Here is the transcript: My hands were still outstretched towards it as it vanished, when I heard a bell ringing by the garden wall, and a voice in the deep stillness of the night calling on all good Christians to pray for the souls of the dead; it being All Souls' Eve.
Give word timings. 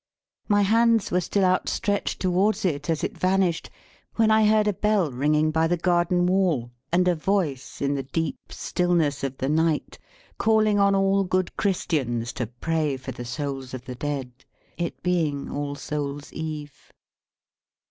My 0.47 0.63
hands 0.63 1.11
were 1.11 1.21
still 1.21 1.45
outstretched 1.45 2.19
towards 2.19 2.65
it 2.65 2.89
as 2.89 3.03
it 3.03 3.15
vanished, 3.15 3.69
when 4.15 4.31
I 4.31 4.47
heard 4.47 4.67
a 4.67 4.73
bell 4.73 5.11
ringing 5.11 5.51
by 5.51 5.67
the 5.67 5.77
garden 5.77 6.25
wall, 6.25 6.71
and 6.91 7.07
a 7.07 7.13
voice 7.13 7.83
in 7.83 7.93
the 7.93 8.01
deep 8.01 8.39
stillness 8.51 9.23
of 9.23 9.37
the 9.37 9.47
night 9.47 9.99
calling 10.39 10.79
on 10.79 10.95
all 10.95 11.23
good 11.23 11.55
Christians 11.55 12.33
to 12.33 12.47
pray 12.47 12.97
for 12.97 13.11
the 13.11 13.25
souls 13.25 13.75
of 13.75 13.85
the 13.85 13.93
dead; 13.93 14.31
it 14.75 15.03
being 15.03 15.47
All 15.51 15.75
Souls' 15.75 16.33
Eve. 16.33 16.91